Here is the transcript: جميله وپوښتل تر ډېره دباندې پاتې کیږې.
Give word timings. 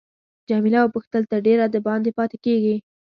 جميله 0.49 0.79
وپوښتل 0.81 1.23
تر 1.31 1.39
ډېره 1.47 1.65
دباندې 1.75 2.11
پاتې 2.17 2.37
کیږې. 2.45 2.75